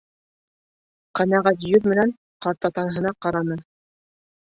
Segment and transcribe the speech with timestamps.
[1.19, 2.17] Ҡәнәғәт йөҙ менән
[2.49, 3.63] ҡартатаһына ҡараны.